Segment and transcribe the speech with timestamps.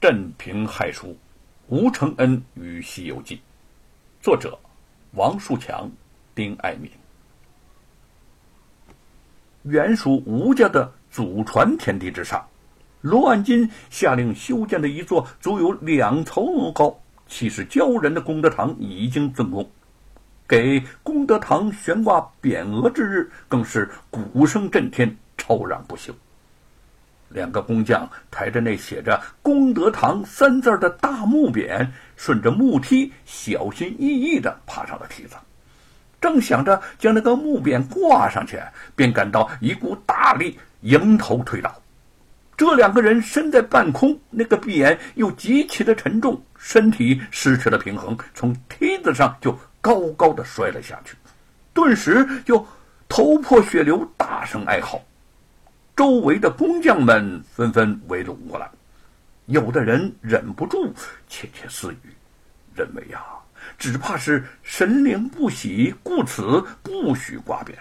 [0.00, 1.14] 镇平害书，
[1.68, 3.36] 吴承恩与《西游记》，
[4.22, 4.58] 作者
[5.12, 5.90] 王树强、
[6.34, 6.90] 丁爱民。
[9.64, 12.42] 原属吴家的祖传田地之上，
[13.02, 19.70] 罗万金下令修建的一座足有两层楼高、气势骄人的功德堂已经竣工。
[20.48, 26.14] 给功德堂悬挂匾额之日，更是鼓声震天，吵嚷不休。
[27.30, 35.36] 两个工匠抬着那写着“功德堂”三字的大木匾，顺着木梯小心翼翼地爬上了梯子。
[36.20, 38.60] 正想着将那个木匾挂上去，
[38.94, 41.74] 便感到一股大力迎头推倒。
[42.56, 51.16] 这两个人身在半空，那个匾又极其的沉重，身体失去了平衡，从梯子上就高高的摔了下去，
[51.72, 52.66] 顿时就
[53.08, 55.00] 头破血流，大声哀嚎。
[56.00, 58.70] 周围的工匠们纷纷围拢过来，
[59.44, 60.94] 有的人忍不住
[61.28, 61.98] 窃窃私语，
[62.74, 63.22] 认为呀，
[63.76, 67.74] 只怕是神灵不喜，故此不许挂匾。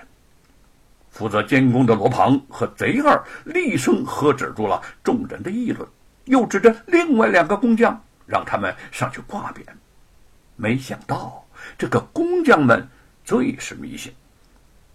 [1.10, 5.88] 负责监工的罗庞和贼二厉声喝止住了众人的议论，
[6.26, 9.62] 又指着另外两个工匠，让他们上去挂匾。
[10.58, 12.86] 没想到这个工匠们
[13.24, 14.12] 最是迷信。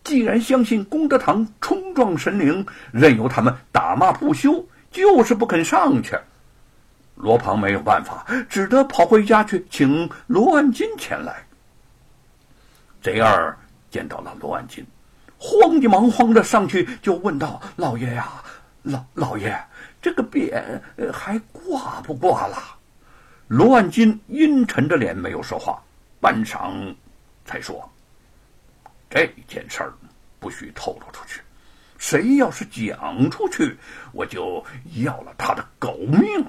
[0.02, 6.18] 既然相信功德堂冲撞神灵，任由他们打骂不休，就是不肯上去。
[7.14, 11.46] 罗庞没有办法，只得跑回家去请罗万金前来。
[13.00, 13.56] 贼二
[13.90, 14.84] 见到了罗万金，
[15.38, 18.42] 慌急忙慌的上去就问道：“老爷呀，
[18.82, 19.56] 老老爷，
[20.02, 20.80] 这个匾
[21.12, 22.56] 还挂不挂了？”
[23.46, 25.80] 罗万金阴沉着脸没有说话，
[26.18, 26.94] 半晌
[27.44, 27.88] 才说。
[29.08, 29.92] 这件事儿
[30.40, 31.42] 不许透露出去，
[32.06, 33.78] 谁要是讲出去，
[34.12, 34.62] 我就
[34.96, 36.44] 要了他的狗命。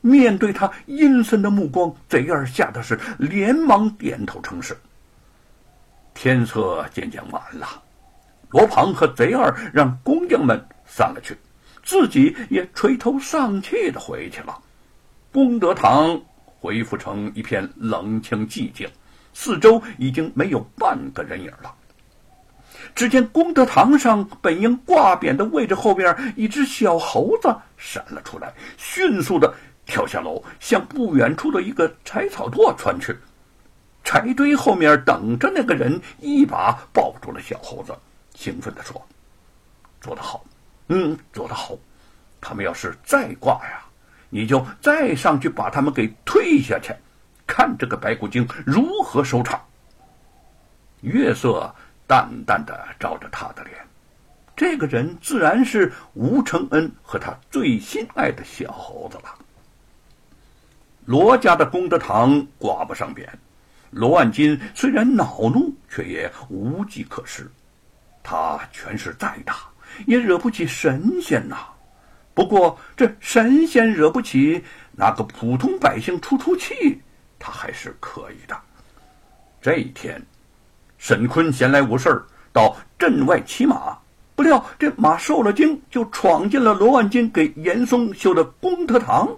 [0.00, 4.78] 面对他阴森的目光，贼儿吓得是连忙点头称是。
[6.14, 7.82] 天色渐渐晚了，
[8.50, 11.36] 罗庞和贼儿让工匠们散了去，
[11.82, 14.60] 自己也垂头丧气的回去了。
[15.32, 16.22] 功德堂
[16.60, 18.88] 恢复成一片冷清寂静。
[19.32, 21.74] 四周已经没有半个人影了。
[22.94, 29.52] 只见功德堂上本应挂匾的位置后边，一只小猴子闪了出来，迅速的
[29.84, 33.16] 跳下楼，向不远处的一个柴草垛窜去。
[34.04, 37.92] 柴堆后面等着那个人，一把抱住了小猴子，
[38.34, 39.00] 兴奋地说
[40.00, 40.44] ：“做得好，
[40.88, 41.76] 嗯，做得好。
[42.40, 43.82] 他们要是再挂呀，
[44.28, 46.94] 你就再上去把他们给推下去。”
[47.46, 49.60] 看这个白骨精如何收场。
[51.02, 51.74] 月色
[52.06, 53.76] 淡淡的照着他的脸，
[54.56, 59.34] 这个人自然是吴承恩和他最心爱的小猴子了。
[61.06, 63.28] 罗家的功德堂挂不上匾，
[63.90, 67.50] 罗万金虽然恼怒，却也无计可施。
[68.22, 69.56] 他权势再大，
[70.06, 71.56] 也惹不起神仙呐。
[72.32, 77.00] 不过这神仙惹不起，拿个普通百姓出出气。
[77.38, 78.58] 他还是可以的。
[79.60, 80.20] 这一天，
[81.04, 83.94] 沈坤闲来无事到镇外骑马，
[84.34, 89.28] 不料这马受了惊，就闯进了罗万金给严嵩修的功德堂。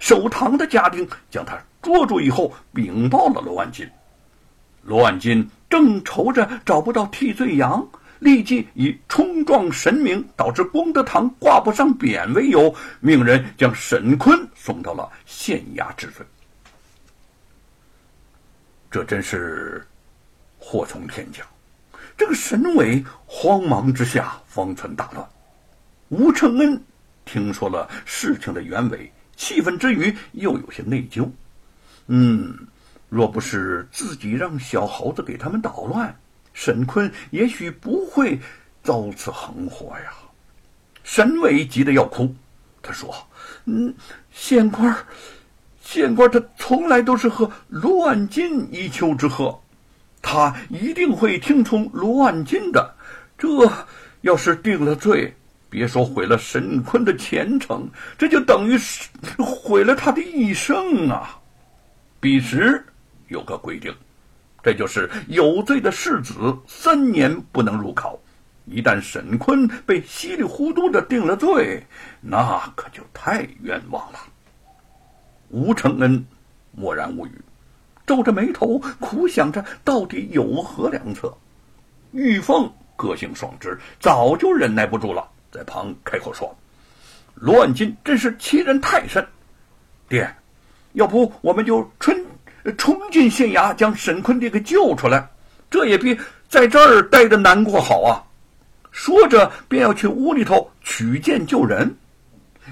[0.00, 3.88] 守堂的家丁将他捉住以后，禀报了罗万金。
[4.82, 7.86] 罗万金正愁着找不到替罪羊，
[8.18, 16.26] 立即以冲撞神明导致功德堂挂不上匾为由，命人将沈坤送到了县衙治罪。
[18.90, 19.86] 这真是
[20.68, 21.46] 祸从天降！
[22.16, 25.24] 这个沈伟慌忙之下，方寸大乱。
[26.08, 26.82] 吴承恩
[27.24, 31.30] 听说了事情的原委，气愤之余又有些内疚。
[32.08, 32.52] 嗯，
[33.08, 36.12] 若不是自己让小猴子给他们捣乱，
[36.52, 38.40] 沈坤也许不会
[38.82, 40.12] 遭此横祸呀。
[41.04, 42.34] 沈伟急得要哭，
[42.82, 43.14] 他说
[43.66, 43.94] ：“嗯，
[44.32, 44.96] 县官。”
[45.80, 49.56] 县官他从来都是和罗万金一丘之貉，
[50.28, 52.92] 他一定会听从罗万金的。
[53.38, 53.46] 这
[54.22, 55.32] 要是定了罪，
[55.70, 57.88] 别说毁了沈坤的前程，
[58.18, 59.08] 这就等于是
[59.38, 61.38] 毁了他的一生啊！
[62.18, 62.84] 彼时
[63.28, 63.94] 有个规定，
[64.64, 66.34] 这就是有罪的世子
[66.66, 68.18] 三年不能入考。
[68.64, 71.86] 一旦沈坤被稀里糊涂的定了罪，
[72.20, 74.18] 那可就太冤枉了。
[75.50, 76.26] 吴承恩
[76.72, 77.40] 默然无语，
[78.06, 81.36] 皱着眉头苦想着到底有何良策。
[82.12, 86.56] 玉凤个性爽直，早就忍耐不住了，在旁开口说
[87.34, 89.26] ：“罗万金真是欺人太甚，
[90.08, 90.34] 爹，
[90.92, 92.14] 要不我们就冲
[92.78, 95.28] 冲进县衙，将沈坤爹给救出来，
[95.68, 96.18] 这也比
[96.48, 98.22] 在这儿待着难过好啊！
[98.92, 101.94] 说着，便要去屋里头取剑救人。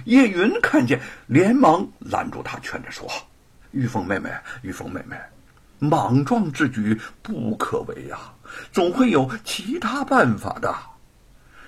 [0.07, 3.07] 叶云看见，连忙拦住他，劝着说
[3.75, 4.31] ：“玉凤妹妹，
[4.63, 5.17] 玉凤妹妹，
[5.81, 8.19] 莽撞之举不可为呀，
[8.73, 10.75] 总会有其他办法的。”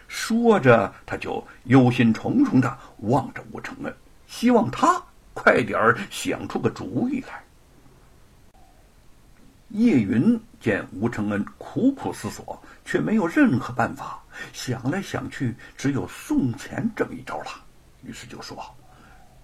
[0.08, 3.92] 说着，他就忧心忡忡的望着吴承恩，
[4.28, 5.02] 希望他
[5.34, 7.42] 快点儿想出个主意来。
[9.70, 14.22] 叶云见吴承恩苦苦思索，却没有任何办法，
[14.52, 17.46] 想来想去，只有送钱这么一招了。
[18.04, 18.64] 于是就说：“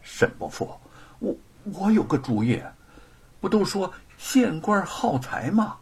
[0.01, 0.73] 沈伯父，
[1.65, 2.61] 我有个主意，
[3.41, 5.77] 不都说县官好财吗？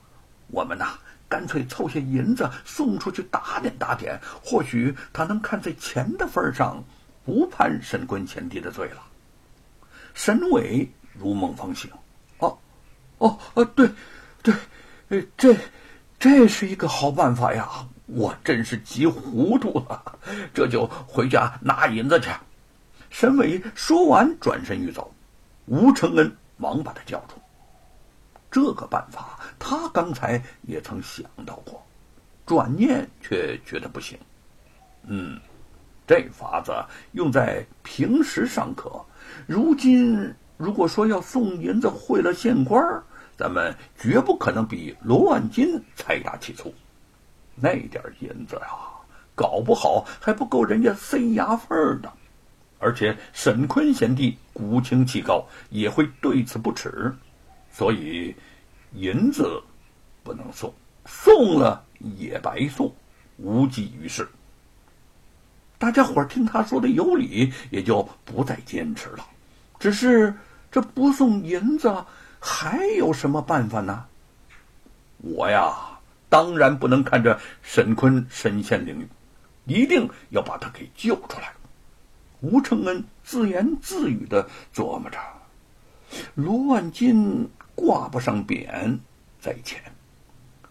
[0.48, 0.98] 我们呐，
[1.28, 6.82] 干脆凑些银子送出去打点打点，或许他能看在钱的份上，
[7.24, 9.02] 不判沈坤前帝的罪了。”
[10.12, 11.90] 沈伟如梦方醒
[12.38, 12.58] ：“哦，
[13.18, 13.88] 哦，哦，对，
[14.42, 15.56] 对，这
[16.18, 17.68] 这是一个好办法呀！
[18.06, 20.18] 我真是急糊涂了，
[20.52, 22.28] 这就回家拿银子去。”
[23.08, 25.14] 沈伟说完，转身欲走，
[25.70, 27.36] 吴承恩忙把他叫住。
[28.50, 31.80] 这个办法他刚才也曾想到过，
[32.44, 34.18] 转念却觉得不行。
[35.04, 35.38] 嗯，
[36.08, 36.74] 这法子
[37.12, 39.00] 用在平时尚可，
[39.46, 42.82] 如今如果说要送银子贿了县官，
[43.38, 46.74] 咱们绝不可能比罗万金财大气粗。
[47.54, 48.98] 那点银子啊，
[49.36, 52.12] 搞不好还不够人家塞牙缝的。
[52.80, 57.14] 而且沈坤贤弟骨清气高，也会对此不耻，
[57.70, 58.34] 所以
[58.94, 59.62] 银子
[60.24, 60.74] 不能送，
[61.04, 62.92] 送了也白送，
[63.36, 64.26] 无济于事。
[65.78, 69.26] 大家伙听他说的有理，也就不再坚持了。
[69.78, 70.34] 只是
[70.70, 72.04] 这不送银子，
[72.38, 74.06] 还有什么办法呢？
[75.18, 75.98] 我呀，
[76.30, 79.06] 当然不能看着沈坤身陷囹圄，
[79.66, 81.52] 一定要把他给救出来。
[82.40, 85.18] 吴承恩自言自语的琢磨着
[86.34, 88.98] ：“罗万金挂不上匾
[89.40, 89.80] 在前，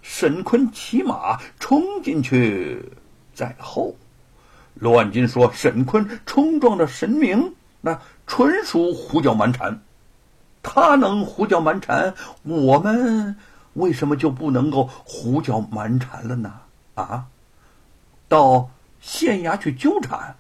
[0.02, 2.84] 沈坤骑马冲进去
[3.34, 3.96] 在后。
[4.76, 9.80] 罗万金说：‘沈坤冲撞了神明，那纯属胡搅蛮缠。
[10.64, 12.14] 他能胡搅蛮缠，
[12.44, 13.36] 我们
[13.74, 16.54] 为什么就不能够胡搅蛮缠了呢？’
[16.96, 17.28] 啊，
[18.28, 18.70] 到
[19.00, 20.36] 县衙去纠缠，”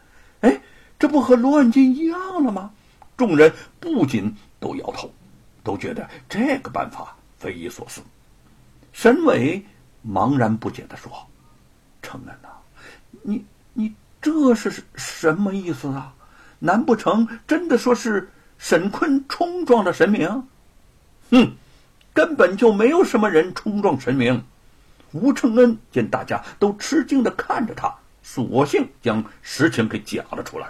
[1.00, 2.72] 这不和罗万金一样了吗？
[3.16, 5.12] 众人不仅都摇头，
[5.64, 8.02] 都觉得这个办法匪夷所思。
[8.92, 9.66] 沈伟
[10.06, 11.12] 茫然不解的说
[12.04, 12.50] ：“承恩呐，
[13.22, 16.14] 你你这是什么意思啊？
[16.60, 20.48] 难不成真的说是沈坤冲撞了神明？
[21.32, 21.54] 哼，
[22.14, 24.44] 根本就没有什么人冲撞神明。”
[25.12, 30.68] 吴承恩见大家都吃惊的看着他，索性将实情给讲了出来。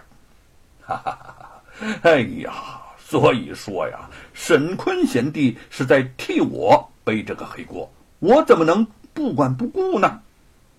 [0.89, 1.35] 哈哈
[1.79, 2.51] 哈哎呀，
[2.97, 10.19] 所以说呀，沈坤贤弟是在替我背这个黑锅，我怎么能不管不顾呢？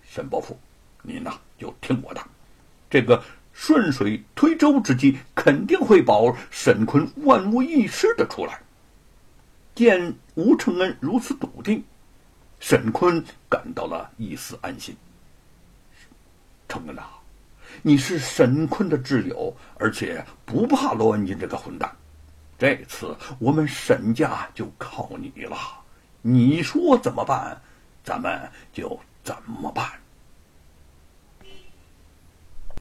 [0.03, 0.59] 沈伯父，
[1.01, 2.21] 您呐就听我的，
[2.89, 3.23] 这个
[3.53, 8.59] 顺水推舟之计肯定会保沈坤万无一失的出来。
[9.73, 11.81] 见吴承恩如此笃定，
[12.59, 14.93] 沈坤感到了一丝安心。
[16.67, 17.20] 承恩呐。
[17.81, 21.91] 你是沈坤的挚友，而且不怕罗文金这个混蛋。
[22.57, 25.57] 这次我们沈家就靠你了，
[26.21, 27.59] 你说怎么办，
[28.03, 28.39] 咱们
[28.71, 30.00] 就怎么办。